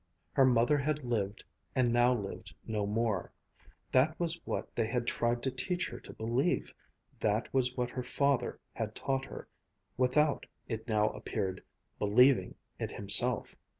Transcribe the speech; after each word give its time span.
Her 0.33 0.45
mother 0.45 0.79
had 0.79 1.03
lived, 1.03 1.43
and 1.75 1.93
now 1.93 2.11
lived 2.11 2.55
no 2.65 2.87
more. 2.87 3.31
That 3.91 4.19
was 4.19 4.41
what 4.45 4.75
they 4.75 4.87
had 4.87 5.05
tried 5.05 5.43
to 5.43 5.51
teach 5.51 5.89
her 5.89 5.99
to 5.99 6.11
believe. 6.13 6.73
That 7.19 7.53
was 7.53 7.77
what 7.77 7.91
her 7.91 8.01
father 8.03 8.59
had 8.73 8.95
taught 8.95 9.25
her 9.25 9.47
without, 9.97 10.47
it 10.67 10.87
now 10.87 11.09
appeared, 11.11 11.63
believing 11.99 12.55
it 12.79 12.91
himself. 12.93 13.55